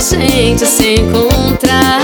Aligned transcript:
gente 0.00 0.64
se 0.64 0.94
encontrar. 0.94 1.98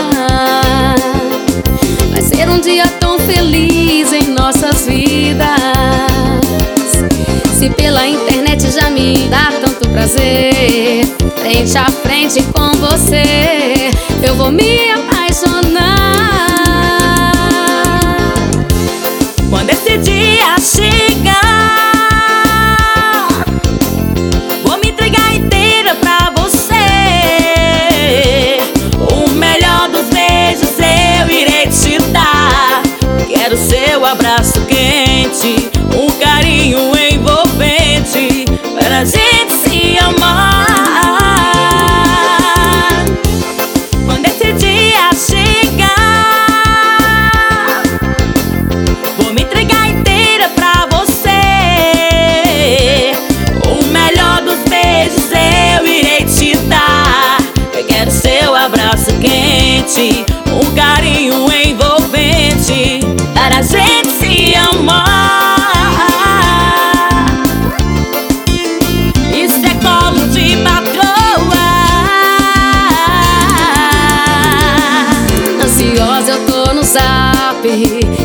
Vai 2.11 2.21
ser 2.21 2.49
um 2.49 2.59
dia 2.59 2.89
tão 2.99 3.19
feliz 3.21 4.13
em 4.13 4.31
nossas 4.31 4.87
vidas. 4.87 5.47
Se 7.57 7.71
pela 7.71 8.05
internet 8.07 8.69
já 8.73 8.91
me 8.91 9.29
dá 9.29 9.53
tanto 9.61 9.89
prazer, 9.91 11.07
frente 11.37 11.79
a 11.79 11.87
frente 11.87 12.43
com 12.53 12.73
você, 12.73 13.91
eu 14.27 14.35
vou 14.35 14.51
me 14.51 14.91
apaixonar. 14.91 15.85
Quando 19.49 19.71
esse 19.71 19.99
dia 19.99 20.57
chegar, 20.59 20.94
Quero 33.45 33.59
seu 33.59 34.07
abraço 34.07 34.59
quente, 34.65 35.71
Ansiosa 75.95 76.33
eu 76.33 76.47
tô 76.47 76.75
no 76.75 76.83
zap, 76.83 77.69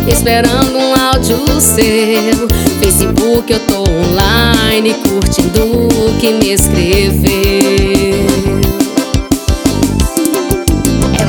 esperando 0.08 0.76
um 0.76 0.96
áudio 1.00 1.38
seu. 1.62 2.48
Facebook 2.82 3.54
eu 3.54 3.60
tô 3.60 3.84
online, 3.84 4.96
curtindo 4.96 5.88
o 5.88 6.18
que 6.20 6.34
me 6.34 6.52
escreveu. 6.52 7.30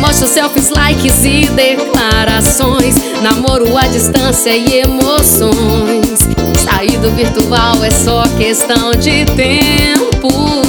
Mostra 0.00 0.27
selfies, 0.27 0.70
likes 0.70 1.24
e 1.27 1.46
declarações. 1.48 2.94
Namoro 3.20 3.77
à 3.77 3.86
distância 3.88 4.56
e 4.56 4.78
emoções. 4.78 6.20
Sair 6.64 6.96
do 7.00 7.11
virtual 7.11 7.84
é 7.84 7.91
só 7.91 8.22
questão 8.38 8.92
de 8.92 9.27
tempo. 9.27 10.59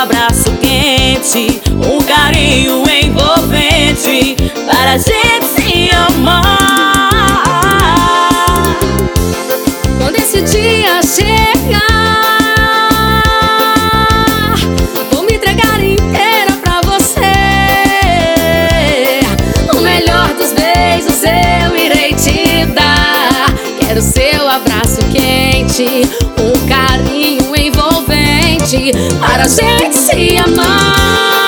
Abraço 0.00 0.50
quente, 0.52 1.60
um 1.74 2.02
carinho 2.02 2.82
envolvente 2.88 4.34
para 4.66 4.92
a 4.92 4.96
gente 4.96 5.46
se 5.46 5.90
amar. 5.94 6.69
Para 29.18 29.44
a 29.44 29.48
gente 29.48 29.96
se 29.96 30.36
amar. 30.36 31.39